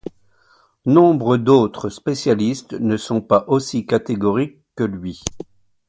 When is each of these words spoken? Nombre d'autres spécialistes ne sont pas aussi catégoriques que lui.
Nombre 0.87 1.37
d'autres 1.37 1.89
spécialistes 1.89 2.73
ne 2.73 2.97
sont 2.97 3.21
pas 3.21 3.45
aussi 3.47 3.85
catégoriques 3.85 4.57
que 4.75 4.83
lui. 4.83 5.23